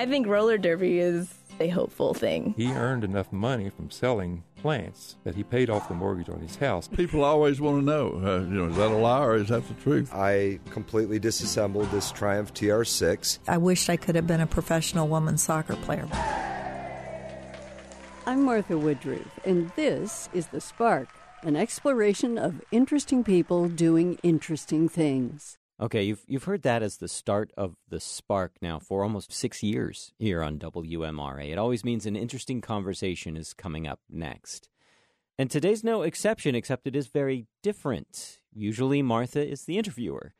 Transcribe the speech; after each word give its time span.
I 0.00 0.06
think 0.06 0.26
roller 0.26 0.56
derby 0.56 0.98
is 0.98 1.28
a 1.60 1.68
hopeful 1.68 2.14
thing. 2.14 2.54
He 2.56 2.72
earned 2.72 3.04
enough 3.04 3.30
money 3.30 3.68
from 3.68 3.90
selling 3.90 4.44
plants 4.56 5.16
that 5.24 5.34
he 5.34 5.42
paid 5.42 5.68
off 5.68 5.88
the 5.88 5.94
mortgage 5.94 6.30
on 6.30 6.40
his 6.40 6.56
house. 6.56 6.88
People 6.88 7.22
always 7.22 7.60
want 7.60 7.80
to 7.80 7.84
know, 7.84 8.18
uh, 8.24 8.38
you 8.38 8.46
know, 8.46 8.68
is 8.68 8.76
that 8.76 8.90
a 8.90 8.96
lie 8.96 9.22
or 9.22 9.34
is 9.34 9.48
that 9.48 9.68
the 9.68 9.74
truth? 9.74 10.10
I 10.14 10.58
completely 10.70 11.18
disassembled 11.18 11.90
this 11.90 12.12
Triumph 12.12 12.54
TR6. 12.54 13.40
I 13.46 13.58
wish 13.58 13.90
I 13.90 13.96
could 13.96 14.14
have 14.14 14.26
been 14.26 14.40
a 14.40 14.46
professional 14.46 15.06
women's 15.06 15.42
soccer 15.42 15.76
player. 15.76 16.08
I'm 18.24 18.42
Martha 18.42 18.72
Woodroof, 18.72 19.28
and 19.44 19.70
this 19.76 20.30
is 20.32 20.46
The 20.46 20.62
Spark, 20.62 21.10
an 21.42 21.56
exploration 21.56 22.38
of 22.38 22.62
interesting 22.72 23.22
people 23.22 23.68
doing 23.68 24.18
interesting 24.22 24.88
things. 24.88 25.58
Okay, 25.80 26.02
you've 26.02 26.24
you've 26.26 26.44
heard 26.44 26.60
that 26.62 26.82
as 26.82 26.98
the 26.98 27.08
start 27.08 27.52
of 27.56 27.74
the 27.88 28.00
spark 28.00 28.52
now 28.60 28.78
for 28.78 29.02
almost 29.02 29.32
six 29.32 29.62
years 29.62 30.12
here 30.18 30.42
on 30.42 30.58
WMRA. 30.58 31.50
It 31.50 31.56
always 31.56 31.86
means 31.86 32.04
an 32.04 32.16
interesting 32.16 32.60
conversation 32.60 33.34
is 33.34 33.54
coming 33.54 33.86
up 33.86 33.98
next. 34.10 34.68
And 35.38 35.50
today's 35.50 35.82
no 35.82 36.02
exception, 36.02 36.54
except 36.54 36.86
it 36.86 36.94
is 36.94 37.06
very 37.06 37.46
different. 37.62 38.40
Usually 38.52 39.00
Martha 39.00 39.42
is 39.46 39.64
the 39.64 39.78
interviewer. 39.78 40.34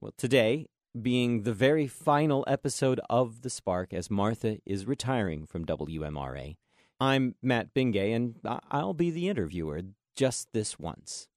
Well, 0.00 0.14
today, 0.16 0.68
being 0.98 1.42
the 1.42 1.52
very 1.52 1.86
final 1.86 2.42
episode 2.48 2.98
of 3.10 3.42
The 3.42 3.50
Spark 3.50 3.92
as 3.92 4.10
Martha 4.10 4.56
is 4.64 4.86
retiring 4.86 5.44
from 5.44 5.66
WMRA, 5.66 6.56
I'm 6.98 7.34
Matt 7.42 7.74
Bingay, 7.74 8.16
and 8.16 8.36
I'll 8.70 8.94
be 8.94 9.10
the 9.10 9.28
interviewer 9.28 9.82
just 10.16 10.48
this 10.54 10.78
once. 10.78 11.28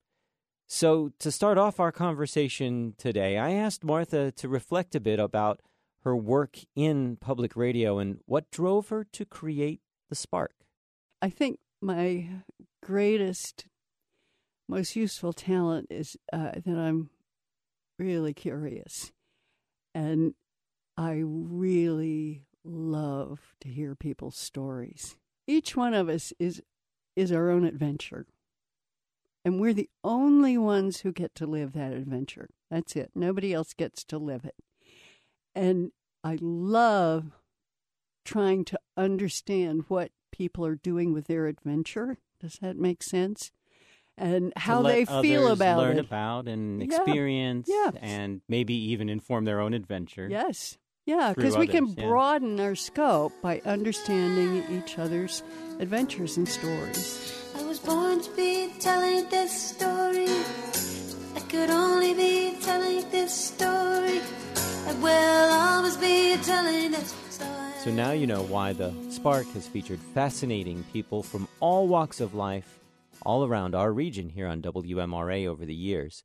So, 0.73 1.11
to 1.19 1.33
start 1.33 1.57
off 1.57 1.81
our 1.81 1.91
conversation 1.91 2.95
today, 2.97 3.37
I 3.37 3.51
asked 3.51 3.83
Martha 3.83 4.31
to 4.31 4.47
reflect 4.47 4.95
a 4.95 5.01
bit 5.01 5.19
about 5.19 5.59
her 6.05 6.15
work 6.15 6.59
in 6.77 7.17
public 7.17 7.57
radio 7.57 7.99
and 7.99 8.21
what 8.25 8.49
drove 8.51 8.87
her 8.87 9.03
to 9.03 9.25
create 9.25 9.81
The 10.07 10.15
Spark. 10.15 10.53
I 11.21 11.29
think 11.29 11.59
my 11.81 12.29
greatest, 12.81 13.65
most 14.69 14.95
useful 14.95 15.33
talent 15.33 15.87
is 15.89 16.15
uh, 16.31 16.51
that 16.65 16.77
I'm 16.77 17.09
really 17.99 18.33
curious. 18.33 19.11
And 19.93 20.35
I 20.95 21.21
really 21.21 22.45
love 22.63 23.41
to 23.59 23.67
hear 23.67 23.93
people's 23.93 24.37
stories. 24.37 25.17
Each 25.47 25.75
one 25.75 25.93
of 25.93 26.07
us 26.07 26.31
is 26.39 26.61
is 27.17 27.33
our 27.33 27.49
own 27.49 27.65
adventure. 27.65 28.25
And 29.43 29.59
we're 29.59 29.73
the 29.73 29.89
only 30.03 30.57
ones 30.57 31.01
who 31.01 31.11
get 31.11 31.33
to 31.35 31.47
live 31.47 31.73
that 31.73 31.93
adventure. 31.93 32.49
That's 32.69 32.95
it. 32.95 33.11
Nobody 33.15 33.53
else 33.53 33.73
gets 33.73 34.03
to 34.05 34.17
live 34.17 34.45
it. 34.45 34.55
And 35.55 35.91
I 36.23 36.37
love 36.39 37.31
trying 38.23 38.65
to 38.65 38.79
understand 38.95 39.85
what 39.87 40.11
people 40.31 40.65
are 40.65 40.75
doing 40.75 41.11
with 41.13 41.25
their 41.27 41.47
adventure. 41.47 42.17
Does 42.39 42.59
that 42.61 42.77
make 42.77 43.01
sense? 43.03 43.51
And 44.17 44.53
how 44.55 44.83
they 44.83 45.05
feel 45.05 45.47
about 45.47 45.79
learn 45.79 45.97
it. 45.97 46.05
about 46.05 46.47
and 46.47 46.83
experience 46.83 47.67
Yeah. 47.69 47.91
and 47.99 48.41
maybe 48.47 48.75
even 48.75 49.09
inform 49.09 49.45
their 49.45 49.59
own 49.59 49.73
adventure. 49.73 50.27
Yes. 50.29 50.77
Yeah, 51.05 51.33
because 51.35 51.57
we 51.57 51.65
can 51.65 51.87
yeah. 51.87 52.05
broaden 52.05 52.59
our 52.59 52.75
scope 52.75 53.33
by 53.41 53.59
understanding 53.65 54.63
each 54.69 54.99
other's 54.99 55.41
adventures 55.79 56.37
and 56.37 56.47
stories. 56.47 57.33
Born 57.85 58.21
to 58.21 58.31
be 58.35 58.73
telling 58.79 59.27
this 59.29 59.51
story. 59.51 60.27
I 61.35 61.39
could 61.49 61.69
only 61.69 62.13
be 62.13 62.55
telling 62.61 63.09
this 63.09 63.33
story. 63.33 64.21
I 64.87 64.93
will 65.01 65.53
always 65.53 65.97
be 65.97 66.37
telling 66.43 66.91
this 66.91 67.11
story. 67.29 67.73
So 67.83 67.91
now 67.91 68.11
you 68.11 68.27
know 68.27 68.43
why 68.43 68.73
the 68.73 68.93
Spark 69.09 69.47
has 69.53 69.67
featured 69.67 69.99
fascinating 70.13 70.83
people 70.93 71.23
from 71.23 71.47
all 71.59 71.87
walks 71.87 72.19
of 72.19 72.35
life 72.35 72.79
all 73.23 73.45
around 73.45 73.73
our 73.73 73.91
region 73.91 74.29
here 74.29 74.47
on 74.47 74.61
WMRA 74.61 75.47
over 75.47 75.65
the 75.65 75.73
years. 75.73 76.23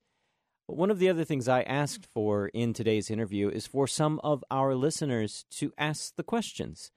But 0.68 0.76
one 0.76 0.90
of 0.90 0.98
the 0.98 1.08
other 1.08 1.24
things 1.24 1.48
I 1.48 1.62
asked 1.62 2.06
for 2.12 2.48
in 2.48 2.72
today's 2.72 3.10
interview 3.10 3.48
is 3.48 3.66
for 3.66 3.86
some 3.86 4.20
of 4.24 4.44
our 4.50 4.74
listeners 4.74 5.44
to 5.52 5.72
ask 5.78 6.16
the 6.16 6.22
questions. 6.22 6.90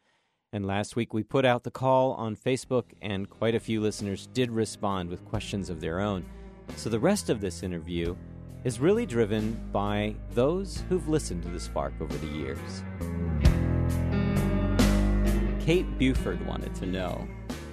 And 0.51 0.65
last 0.65 0.95
week 0.95 1.13
we 1.13 1.21
put 1.21 1.45
out 1.45 1.63
the 1.63 1.69
call 1.69 2.13
on 2.13 2.35
Facebook, 2.35 2.85
and 3.03 3.29
quite 3.29 3.53
a 3.53 3.59
few 3.59 3.81
listeners 3.81 4.27
did 4.33 4.49
respond 4.51 5.07
with 5.09 5.23
questions 5.25 5.69
of 5.69 5.79
their 5.79 5.99
own. 5.99 6.25
So 6.75 6.89
the 6.89 6.99
rest 6.99 7.29
of 7.29 7.39
this 7.39 7.61
interview 7.61 8.15
is 8.63 8.79
really 8.79 9.05
driven 9.05 9.59
by 9.71 10.15
those 10.31 10.83
who've 10.89 11.07
listened 11.07 11.43
to 11.43 11.49
the 11.49 11.59
Spark 11.59 11.93
over 12.01 12.17
the 12.17 12.27
years. 12.27 12.83
Kate 15.63 15.85
Buford 15.99 16.43
wanted 16.47 16.73
to 16.75 16.87
know. 16.87 17.27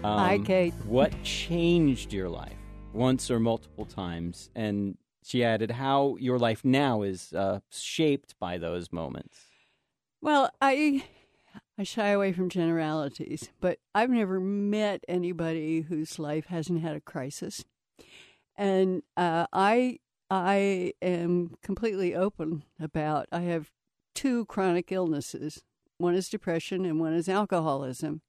um, 0.04 0.19
Hi, 0.19 0.38
Kate. 0.38 0.75
What 0.84 1.15
changed 1.22 2.12
your 2.12 2.28
life 2.28 2.59
once 2.92 3.31
or 3.31 3.41
multiple 3.41 3.86
times? 3.86 4.50
And 4.54 4.98
she 5.25 5.42
added 5.42 5.70
how 5.70 6.16
your 6.20 6.38
life 6.38 6.62
now 6.62 7.00
is 7.03 7.32
uh, 7.32 7.60
shaped 7.70 8.34
by 8.38 8.59
those 8.59 8.92
moments. 8.92 9.38
Well, 10.20 10.50
I 10.60 11.04
I 11.78 11.82
shy 11.82 12.09
away 12.09 12.32
from 12.32 12.48
generalities, 12.48 13.50
but 13.60 13.78
I've 13.94 14.10
never 14.10 14.41
met 14.41 15.04
anybody 15.09 15.82
whose 15.82 16.19
life 16.19 16.47
hasn't 16.47 16.81
had 16.81 16.97
a 16.97 17.00
crisis, 17.00 17.64
and 18.56 19.03
uh, 19.16 19.47
I 19.53 19.98
I 20.31 20.94
am 21.03 21.56
completely 21.62 22.15
open 22.15 22.65
about. 22.81 23.28
I 23.31 23.41
have 23.42 23.70
two 24.15 24.47
chronic 24.47 24.91
illnesses. 24.91 25.62
One 25.98 26.15
is 26.15 26.31
depression, 26.31 26.86
and 26.86 26.98
one 26.98 27.12
is 27.12 27.28
alcoholism, 27.28 28.22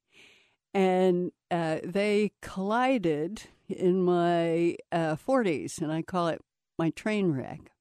and 0.74 1.32
uh, 1.50 1.78
they 1.84 2.34
collided 2.42 3.44
in 3.70 4.02
my 4.02 4.76
uh, 4.92 5.16
40s, 5.16 5.82
and 5.82 5.92
I 5.92 6.02
call 6.02 6.28
it 6.28 6.42
my 6.78 6.90
train 6.90 7.32
wreck. 7.32 7.72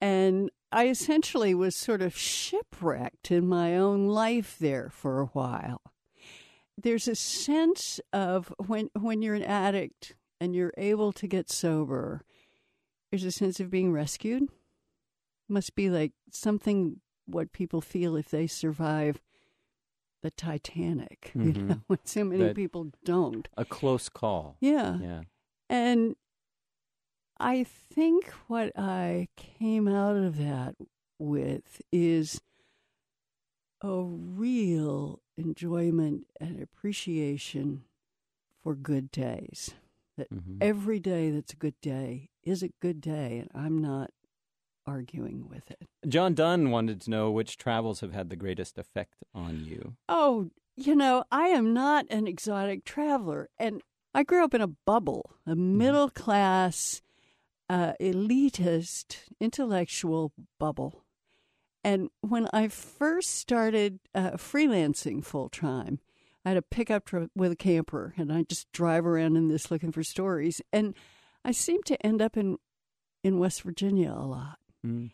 And 0.00 0.50
I 0.70 0.88
essentially 0.88 1.54
was 1.54 1.74
sort 1.74 2.02
of 2.02 2.16
shipwrecked 2.16 3.30
in 3.30 3.46
my 3.48 3.76
own 3.76 4.06
life 4.06 4.56
there 4.58 4.90
for 4.90 5.20
a 5.20 5.26
while. 5.26 5.80
There's 6.76 7.08
a 7.08 7.14
sense 7.14 8.00
of 8.12 8.52
when 8.66 8.90
when 8.98 9.22
you're 9.22 9.34
an 9.34 9.42
addict 9.44 10.14
and 10.40 10.54
you're 10.54 10.74
able 10.76 11.12
to 11.12 11.26
get 11.26 11.50
sober, 11.50 12.22
there's 13.10 13.24
a 13.24 13.32
sense 13.32 13.58
of 13.60 13.70
being 13.70 13.92
rescued. 13.92 14.44
Must 15.48 15.74
be 15.74 15.88
like 15.90 16.12
something 16.30 17.00
what 17.26 17.52
people 17.52 17.80
feel 17.80 18.14
if 18.16 18.28
they 18.30 18.46
survive 18.46 19.20
the 20.22 20.30
Titanic. 20.30 21.32
You 21.34 21.52
Mhm. 21.52 21.66
know, 21.68 21.80
when 21.88 21.98
so 22.04 22.24
many 22.24 22.44
That- 22.44 22.56
people 22.56 22.92
don't. 23.04 23.48
A 23.56 23.64
close 23.64 24.08
call. 24.08 24.56
Yeah. 24.60 24.98
Yeah. 24.98 25.22
And 25.70 26.16
I 27.40 27.64
think 27.64 28.30
what 28.48 28.72
I 28.76 29.28
came 29.36 29.86
out 29.86 30.16
of 30.16 30.38
that 30.38 30.74
with 31.18 31.80
is 31.92 32.40
a 33.80 34.02
real 34.02 35.20
enjoyment 35.36 36.26
and 36.40 36.60
appreciation 36.60 37.84
for 38.62 38.74
good 38.74 39.10
days. 39.10 39.74
That 40.16 40.30
Mhm. 40.30 40.58
every 40.60 40.98
day 40.98 41.30
that's 41.30 41.52
a 41.52 41.56
good 41.56 41.80
day 41.80 42.30
is 42.42 42.64
a 42.64 42.70
good 42.80 43.00
day, 43.00 43.38
and 43.38 43.50
I'm 43.54 43.78
not 43.78 44.10
arguing 44.84 45.48
with 45.48 45.70
it. 45.70 45.86
John 46.08 46.34
Dunn 46.34 46.70
wanted 46.70 47.00
to 47.02 47.10
know 47.10 47.30
which 47.30 47.56
travels 47.56 48.00
have 48.00 48.12
had 48.12 48.30
the 48.30 48.36
greatest 48.36 48.78
effect 48.78 49.22
on 49.32 49.64
you. 49.64 49.96
Oh, 50.08 50.50
you 50.74 50.96
know, 50.96 51.24
I 51.30 51.48
am 51.48 51.72
not 51.72 52.06
an 52.10 52.26
exotic 52.26 52.84
traveler. 52.84 53.48
And 53.58 53.82
I 54.14 54.24
grew 54.24 54.42
up 54.42 54.54
in 54.54 54.60
a 54.60 54.66
bubble, 54.68 55.34
a 55.46 55.54
middle 55.54 56.10
class, 56.10 57.00
uh, 57.68 57.92
elitist, 58.00 59.18
intellectual 59.40 60.32
bubble. 60.58 61.04
And 61.84 62.10
when 62.20 62.48
I 62.52 62.68
first 62.68 63.36
started 63.36 64.00
uh, 64.14 64.32
freelancing 64.32 65.24
full 65.24 65.48
time, 65.48 66.00
I 66.44 66.50
had 66.50 66.58
a 66.58 66.62
pickup 66.62 67.04
truck 67.04 67.30
with 67.34 67.52
a 67.52 67.56
camper, 67.56 68.14
and 68.16 68.32
I 68.32 68.42
just 68.42 68.70
drive 68.72 69.06
around 69.06 69.36
in 69.36 69.48
this 69.48 69.70
looking 69.70 69.92
for 69.92 70.02
stories. 70.02 70.60
And 70.72 70.94
I 71.44 71.52
seemed 71.52 71.84
to 71.86 72.06
end 72.06 72.22
up 72.22 72.36
in 72.36 72.58
in 73.24 73.38
West 73.38 73.62
Virginia 73.62 74.12
a 74.12 74.26
lot 74.26 74.58
Mm. 74.86 75.10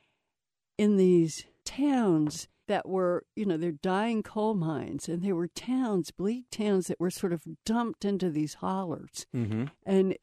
in 0.77 0.97
these 0.99 1.45
towns 1.65 2.49
that 2.69 2.87
were, 2.87 3.25
you 3.35 3.47
know, 3.47 3.57
they're 3.57 3.73
dying 3.73 4.23
coal 4.23 4.55
mines, 4.55 5.09
and 5.09 5.23
they 5.23 5.33
were 5.33 5.49
towns, 5.49 6.11
bleak 6.11 6.45
towns 6.51 6.87
that 6.87 7.01
were 7.01 7.11
sort 7.11 7.33
of 7.33 7.43
dumped 7.65 8.05
into 8.05 8.31
these 8.31 8.55
hollers. 8.55 9.27
Mm-hmm. 9.35 9.65
And 9.87 10.17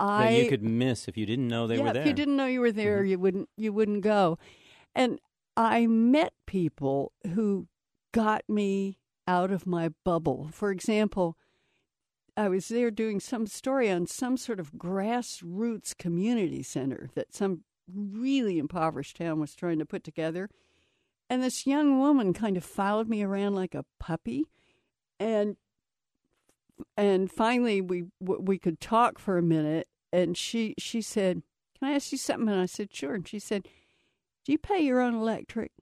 I, 0.00 0.32
that 0.32 0.42
you 0.44 0.48
could 0.48 0.62
miss 0.62 1.08
if 1.08 1.16
you 1.16 1.26
didn't 1.26 1.48
know 1.48 1.66
they 1.66 1.76
yeah, 1.76 1.82
were 1.82 1.92
there. 1.92 2.02
if 2.02 2.08
you 2.08 2.14
didn't 2.14 2.36
know 2.36 2.46
you 2.46 2.60
were 2.60 2.72
there, 2.72 2.98
mm-hmm. 2.98 3.10
you 3.10 3.18
wouldn't 3.18 3.48
you 3.56 3.72
wouldn't 3.72 4.02
go. 4.02 4.38
And 4.94 5.18
I 5.56 5.86
met 5.86 6.32
people 6.46 7.12
who 7.34 7.66
got 8.12 8.42
me 8.48 8.98
out 9.26 9.50
of 9.50 9.66
my 9.66 9.90
bubble. 10.04 10.48
For 10.52 10.70
example, 10.70 11.36
I 12.36 12.48
was 12.48 12.68
there 12.68 12.90
doing 12.90 13.18
some 13.20 13.46
story 13.46 13.90
on 13.90 14.06
some 14.06 14.36
sort 14.36 14.60
of 14.60 14.72
grassroots 14.72 15.96
community 15.98 16.62
center 16.62 17.10
that 17.14 17.34
some 17.34 17.64
really 17.92 18.58
impoverished 18.58 19.16
town 19.16 19.40
was 19.40 19.54
trying 19.54 19.78
to 19.80 19.86
put 19.86 20.04
together. 20.04 20.48
and 21.30 21.42
this 21.42 21.66
young 21.66 21.98
woman 21.98 22.32
kind 22.32 22.56
of 22.56 22.64
followed 22.64 23.08
me 23.08 23.22
around 23.22 23.54
like 23.54 23.74
a 23.74 23.84
puppy, 24.00 24.44
and 25.20 25.56
and 26.96 27.30
finally 27.30 27.80
we 27.80 28.04
we 28.20 28.58
could 28.58 28.80
talk 28.80 29.18
for 29.18 29.38
a 29.38 29.42
minute, 29.42 29.88
and 30.12 30.36
she 30.36 30.74
she 30.78 31.00
said, 31.02 31.42
"Can 31.78 31.88
I 31.88 31.94
ask 31.94 32.12
you 32.12 32.18
something?" 32.18 32.48
And 32.48 32.60
I 32.60 32.66
said, 32.66 32.94
"Sure." 32.94 33.14
And 33.14 33.26
she 33.26 33.38
said, 33.38 33.68
"Do 34.44 34.52
you 34.52 34.58
pay 34.58 34.80
your 34.80 35.00
own 35.00 35.14
electric?" 35.14 35.72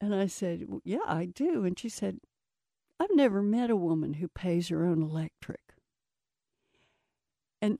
And 0.00 0.14
I 0.14 0.26
said, 0.26 0.64
well, 0.68 0.80
"Yeah, 0.84 0.98
I 1.06 1.24
do." 1.26 1.64
And 1.64 1.78
she 1.78 1.88
said, 1.88 2.18
"I've 3.00 3.14
never 3.14 3.42
met 3.42 3.70
a 3.70 3.76
woman 3.76 4.14
who 4.14 4.28
pays 4.28 4.68
her 4.68 4.84
own 4.84 5.02
electric." 5.02 5.60
And 7.62 7.78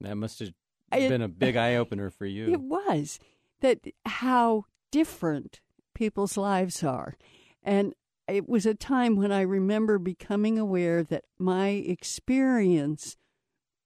That 0.00 0.16
must 0.16 0.38
have 0.40 0.52
I- 0.92 1.08
been 1.08 1.22
a 1.22 1.28
big 1.28 1.56
eye 1.64 1.74
opener 1.76 2.10
for 2.10 2.26
you. 2.26 2.48
It 2.52 2.60
was 2.60 3.18
that 3.60 3.80
how 4.06 4.64
different 4.90 5.60
people's 5.94 6.36
lives 6.36 6.82
are. 6.84 7.16
And 7.62 7.94
it 8.28 8.48
was 8.48 8.66
a 8.66 8.74
time 8.74 9.16
when 9.16 9.32
I 9.32 9.40
remember 9.40 9.98
becoming 9.98 10.58
aware 10.58 11.02
that 11.04 11.24
my 11.38 11.68
experience 11.68 13.16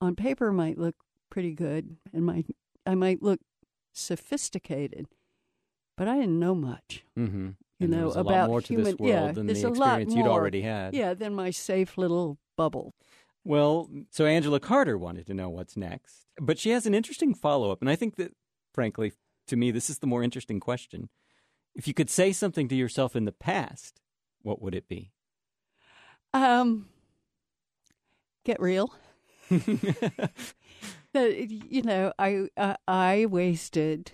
on 0.01 0.17
paper 0.17 0.53
might 0.53 0.79
look 0.79 0.97
pretty 1.31 1.53
good 1.53 1.97
and 2.13 2.27
my 2.27 2.45
I 2.85 2.95
might 2.95 3.23
look 3.23 3.41
sophisticated, 3.93 5.07
but 5.97 6.09
I 6.09 6.17
didn't 6.17 6.39
know 6.39 6.55
much. 6.55 7.05
Mm-hmm. 7.19 7.51
You 7.79 7.89
know 7.89 8.11
about 8.11 8.27
lot 8.27 8.49
more 8.49 8.61
to 8.61 8.67
human 8.69 8.85
this 8.85 8.95
world 8.97 9.13
yeah, 9.13 9.33
than 9.33 9.47
there's 9.47 9.63
the 9.63 9.69
a 9.69 9.71
lot 9.71 10.01
experience 10.01 10.15
you'd 10.15 10.25
more, 10.27 10.39
already 10.39 10.63
had. 10.63 10.95
Yeah, 10.95 11.15
than 11.15 11.35
my 11.35 11.51
safe 11.51 11.99
little 11.99 12.39
bubble. 12.57 12.95
Well, 13.45 13.91
so 14.11 14.25
Angela 14.25 14.61
Carter 14.61 14.97
wanted 14.97 15.27
to 15.27 15.35
know 15.35 15.49
what's 15.49 15.77
next, 15.77 16.27
but 16.41 16.59
she 16.59 16.71
has 16.71 16.87
an 16.87 16.95
interesting 16.95 17.35
follow 17.35 17.73
up, 17.73 17.81
and 17.81 17.91
I 17.91 17.97
think 17.97 18.17
that, 18.17 18.33
frankly, 18.73 19.13
to 19.49 19.57
me, 19.57 19.73
this 19.73 19.91
is 19.91 19.99
the 19.99 20.07
more 20.07 20.23
interesting 20.23 20.61
question. 20.61 21.09
If 21.75 21.89
you 21.89 21.95
could 21.95 22.11
say 22.11 22.33
something 22.33 22.69
to 22.69 22.77
yourself 22.77 23.17
in 23.17 23.25
the 23.25 23.33
past, 23.33 24.02
what 24.43 24.63
would 24.63 24.75
it 24.75 24.89
be? 24.89 25.13
Um, 26.35 26.89
get 28.45 28.61
real. 28.61 28.93
you 29.51 29.69
know, 31.83 32.13
I 32.19 32.49
uh, 32.57 32.77
I 32.89 33.27
wasted 33.27 34.13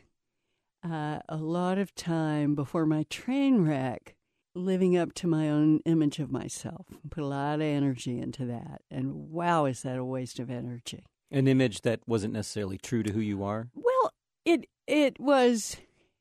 uh, 0.85 1.21
a 1.29 1.37
lot 1.37 1.79
of 1.79 1.95
time 1.95 2.55
before 2.55 2.87
my 2.87 3.05
train 3.05 3.65
wreck 3.65 4.17
living 4.55 4.97
up 4.97 5.13
to 5.15 5.27
my 5.27 5.49
own 5.49 5.81
image 5.85 6.19
of 6.19 6.33
myself. 6.33 6.87
Put 7.11 7.23
a 7.23 7.27
lot 7.27 7.57
of 7.57 7.63
energy 7.63 8.19
into 8.19 8.45
that, 8.47 8.83
and 8.91 9.31
wow, 9.31 9.67
is 9.67 9.83
that 9.83 9.97
a 9.97 10.05
waste 10.05 10.39
of 10.39 10.51
energy? 10.51 11.05
An 11.31 11.47
image 11.47 11.83
that 11.83 12.01
wasn't 12.07 12.33
necessarily 12.33 12.79
true 12.79 13.03
to 13.03 13.13
who 13.13 13.21
you 13.21 13.45
are. 13.45 13.69
Well, 13.75 14.13
it 14.45 14.67
it 14.87 15.21
was 15.21 15.77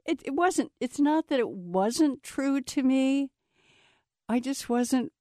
it, 0.06 0.22
it 0.26 0.36
wasn't 0.36 0.72
it's 0.80 1.00
not 1.00 1.28
that 1.28 1.40
it 1.40 1.50
wasn't 1.50 2.24
true 2.24 2.62
to 2.62 2.84
me. 2.84 3.32
I 4.30 4.40
just 4.40 4.70
wasn't 4.70 5.12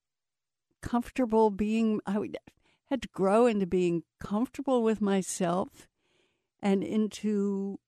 comfortable 0.82 1.50
being 1.50 2.00
I 2.06 2.30
had 2.90 3.02
to 3.02 3.08
grow 3.08 3.46
into 3.46 3.66
being 3.66 4.04
comfortable 4.20 4.82
with 4.82 5.00
myself 5.00 5.88
and 6.60 6.82
into 6.82 7.78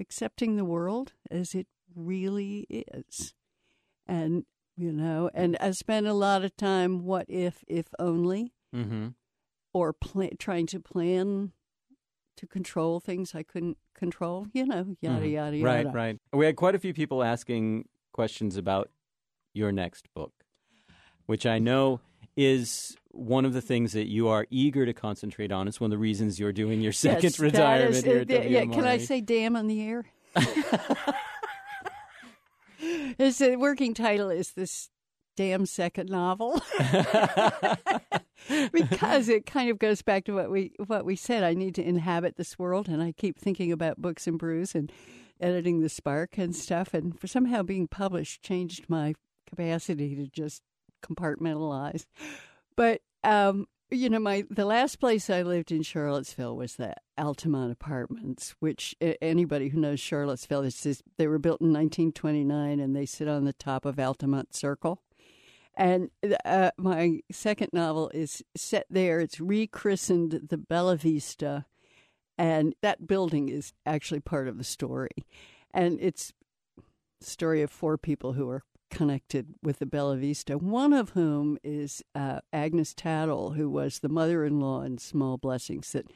accepting 0.00 0.56
the 0.56 0.64
world 0.64 1.12
as 1.30 1.54
it 1.54 1.66
really 1.94 2.66
is. 2.70 3.34
And 4.06 4.44
you 4.76 4.92
know, 4.92 5.30
and 5.32 5.56
I 5.60 5.70
spent 5.70 6.06
a 6.06 6.12
lot 6.12 6.44
of 6.44 6.56
time 6.56 7.04
what 7.04 7.26
if 7.28 7.64
if 7.66 7.86
only 7.98 8.52
Mm-hmm. 8.74 9.08
or 9.72 9.92
pla 9.94 10.26
trying 10.38 10.66
to 10.66 10.80
plan 10.80 11.52
to 12.36 12.46
control 12.46 13.00
things 13.00 13.34
I 13.34 13.42
couldn't 13.42 13.78
control, 13.94 14.48
you 14.52 14.66
know, 14.66 14.96
yada, 15.00 15.26
yada, 15.26 15.56
yada. 15.56 15.56
Mm-hmm. 15.56 15.64
Right, 15.64 15.94
right. 15.94 16.18
We 16.32 16.44
had 16.44 16.56
quite 16.56 16.74
a 16.74 16.78
few 16.78 16.92
people 16.92 17.22
asking 17.22 17.88
questions 18.12 18.58
about 18.58 18.90
your 19.54 19.72
next 19.72 20.12
book, 20.12 20.32
which 21.26 21.44
I 21.46 21.58
know 21.58 22.00
is 22.36 22.96
one 23.10 23.44
of 23.44 23.52
the 23.54 23.62
things 23.62 23.92
that 23.92 24.08
you 24.08 24.28
are 24.28 24.46
eager 24.50 24.84
to 24.84 24.92
concentrate 24.92 25.50
on. 25.52 25.68
It's 25.68 25.80
one 25.80 25.88
of 25.88 25.92
the 25.92 25.98
reasons 25.98 26.38
you're 26.38 26.52
doing 26.52 26.80
your 26.80 26.92
second 27.06 27.22
Yes, 27.24 27.38
retirement 27.38 27.94
is- 27.96 28.04
here 28.04 28.18
at 28.18 28.28
yeah, 28.30 28.40
yeah, 28.42 28.64
Can 28.66 28.84
I 28.84 28.98
say 28.98 29.20
damn 29.20 29.56
on 29.56 29.66
the 29.66 29.82
air? 29.82 30.04
It's 33.18 33.38
the 33.38 33.56
working 33.56 33.94
title 33.94 34.28
is 34.28 34.52
this 34.52 34.90
damn 35.36 35.64
second 35.64 36.10
novel 36.10 36.60
because 38.72 39.28
it 39.28 39.46
kind 39.46 39.70
of 39.70 39.78
goes 39.78 40.02
back 40.02 40.24
to 40.26 40.32
what 40.34 40.50
we 40.50 40.72
what 40.86 41.06
we 41.06 41.16
said. 41.16 41.42
I 41.42 41.54
need 41.54 41.74
to 41.76 41.82
inhabit 41.86 42.36
this 42.36 42.58
world, 42.58 42.88
and 42.88 43.02
I 43.02 43.12
keep 43.12 43.38
thinking 43.38 43.72
about 43.72 43.96
books 44.02 44.26
and 44.26 44.38
brews 44.38 44.74
and 44.74 44.92
editing 45.40 45.80
the 45.80 45.88
Spark 45.88 46.36
and 46.36 46.54
stuff. 46.54 46.92
And 46.92 47.18
for 47.18 47.26
somehow 47.26 47.62
being 47.62 47.88
published 47.88 48.42
changed 48.42 48.84
my 48.88 49.14
capacity 49.48 50.14
to 50.16 50.26
just 50.26 50.60
compartmentalize. 51.06 52.06
But 52.76 53.00
um, 53.24 53.66
you 53.90 54.10
know, 54.10 54.18
my 54.18 54.44
the 54.50 54.64
last 54.64 54.98
place 54.98 55.30
I 55.30 55.42
lived 55.42 55.70
in 55.70 55.82
Charlottesville 55.82 56.56
was 56.56 56.76
the 56.76 56.94
Altamont 57.16 57.72
Apartments, 57.72 58.54
which 58.58 58.96
anybody 59.00 59.68
who 59.68 59.80
knows 59.80 60.00
Charlottesville, 60.00 60.62
it's 60.62 60.82
just, 60.82 61.02
they 61.18 61.28
were 61.28 61.38
built 61.38 61.60
in 61.60 61.68
1929, 61.68 62.80
and 62.80 62.96
they 62.96 63.06
sit 63.06 63.28
on 63.28 63.44
the 63.44 63.52
top 63.52 63.84
of 63.84 63.98
Altamont 63.98 64.54
Circle. 64.54 65.00
And 65.74 66.10
uh, 66.44 66.70
my 66.78 67.20
second 67.30 67.68
novel 67.72 68.10
is 68.14 68.42
set 68.56 68.86
there. 68.90 69.20
It's 69.20 69.40
rechristened 69.40 70.48
the 70.48 70.56
Bella 70.56 70.96
Vista, 70.96 71.66
and 72.38 72.74
that 72.82 73.06
building 73.06 73.48
is 73.50 73.72
actually 73.84 74.20
part 74.20 74.48
of 74.48 74.58
the 74.58 74.64
story. 74.64 75.26
And 75.72 75.98
it's 76.00 76.32
story 77.20 77.62
of 77.62 77.70
four 77.70 77.98
people 77.98 78.32
who 78.32 78.48
are 78.48 78.62
connected 78.90 79.54
with 79.62 79.78
the 79.78 79.86
Bella 79.86 80.16
Vista, 80.16 80.58
one 80.58 80.92
of 80.92 81.10
whom 81.10 81.58
is 81.64 82.02
uh, 82.14 82.40
Agnes 82.52 82.94
Tattle, 82.94 83.52
who 83.52 83.68
was 83.68 83.98
the 84.00 84.08
mother 84.08 84.44
in 84.44 84.60
law 84.60 84.82
in 84.82 84.98
Small 84.98 85.36
Blessings, 85.36 85.92
that 85.92 86.06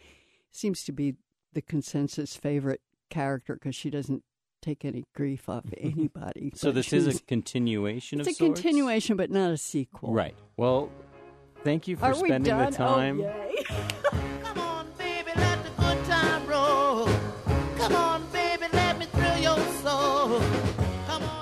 seems 0.50 0.84
to 0.84 0.92
be 0.92 1.14
the 1.52 1.62
consensus 1.62 2.36
favorite 2.36 2.80
character 3.08 3.54
because 3.54 3.74
she 3.74 3.90
doesn't 3.90 4.22
take 4.62 4.84
any 4.84 5.04
grief 5.14 5.48
off 5.48 5.64
anybody. 5.78 6.52
So 6.54 6.70
this 6.70 6.92
is 6.92 7.06
a 7.06 7.20
continuation 7.22 8.20
it's 8.20 8.28
of 8.28 8.32
a 8.32 8.34
sorts? 8.36 8.60
continuation, 8.60 9.16
but 9.16 9.30
not 9.30 9.50
a 9.50 9.56
sequel. 9.56 10.12
Right. 10.12 10.34
Well, 10.56 10.90
thank 11.64 11.88
you 11.88 11.96
for 11.96 12.06
Are 12.06 12.14
spending 12.14 12.56
the 12.56 12.70
time. 12.70 13.22
Oh, 13.22 14.20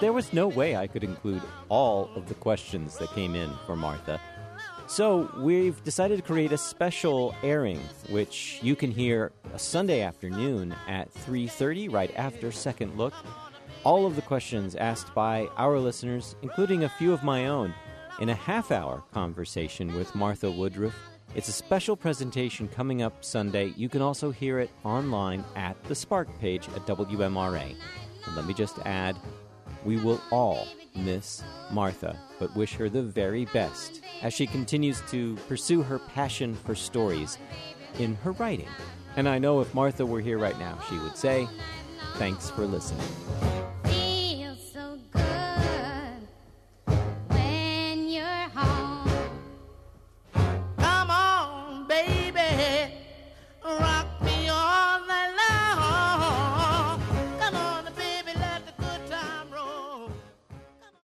There 0.08 0.14
was 0.14 0.32
no 0.32 0.48
way 0.48 0.74
I 0.74 0.86
could 0.86 1.04
include 1.04 1.42
all 1.68 2.08
of 2.16 2.28
the 2.30 2.34
questions 2.34 2.96
that 2.96 3.10
came 3.10 3.34
in 3.34 3.52
for 3.66 3.76
Martha. 3.76 4.18
So 4.86 5.30
we've 5.36 5.84
decided 5.84 6.16
to 6.16 6.22
create 6.22 6.50
a 6.50 6.56
special 6.56 7.34
airing, 7.42 7.78
which 8.08 8.58
you 8.62 8.74
can 8.74 8.90
hear 8.90 9.32
a 9.52 9.58
Sunday 9.58 10.00
afternoon 10.00 10.74
at 10.86 11.12
3:30, 11.12 11.90
right 11.90 12.10
after 12.16 12.50
Second 12.50 12.96
Look. 12.96 13.12
All 13.84 14.06
of 14.06 14.16
the 14.16 14.22
questions 14.22 14.74
asked 14.76 15.14
by 15.14 15.46
our 15.58 15.78
listeners, 15.78 16.36
including 16.40 16.84
a 16.84 16.88
few 16.88 17.12
of 17.12 17.22
my 17.22 17.48
own, 17.48 17.74
in 18.18 18.30
a 18.30 18.34
half-hour 18.34 19.04
conversation 19.12 19.94
with 19.94 20.14
Martha 20.14 20.46
Woodroof. 20.46 20.94
It's 21.34 21.48
a 21.48 21.52
special 21.52 21.96
presentation 21.96 22.66
coming 22.66 23.02
up 23.02 23.22
Sunday. 23.22 23.74
You 23.76 23.90
can 23.90 24.00
also 24.00 24.30
hear 24.30 24.58
it 24.58 24.70
online 24.84 25.44
at 25.54 25.76
the 25.84 25.94
Spark 25.94 26.28
page 26.40 26.66
at 26.68 26.86
WMRA. 26.86 27.76
And 28.24 28.36
let 28.36 28.46
me 28.46 28.54
just 28.54 28.78
add, 28.86 29.16
we 29.88 29.96
will 29.96 30.20
all 30.30 30.68
miss 30.94 31.42
Martha, 31.70 32.14
but 32.38 32.54
wish 32.54 32.74
her 32.74 32.90
the 32.90 33.00
very 33.00 33.46
best 33.46 34.02
as 34.20 34.34
she 34.34 34.46
continues 34.46 35.00
to 35.08 35.34
pursue 35.48 35.80
her 35.80 35.98
passion 35.98 36.54
for 36.54 36.74
stories 36.74 37.38
in 37.98 38.14
her 38.16 38.32
writing. 38.32 38.68
And 39.16 39.26
I 39.26 39.38
know 39.38 39.62
if 39.62 39.72
Martha 39.72 40.04
were 40.04 40.20
here 40.20 40.36
right 40.36 40.58
now, 40.58 40.78
she 40.90 40.98
would 40.98 41.16
say, 41.16 41.48
Thanks 42.16 42.50
for 42.50 42.66
listening. 42.66 43.08